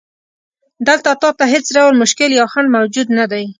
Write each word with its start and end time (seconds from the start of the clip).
دلته 0.87 1.09
تا 1.21 1.29
ته 1.37 1.43
هیڅ 1.53 1.65
ډول 1.77 1.93
مشکل 2.03 2.29
یا 2.39 2.45
خنډ 2.51 2.67
موجود 2.77 3.07
نه 3.19 3.25
دی. 3.31 3.43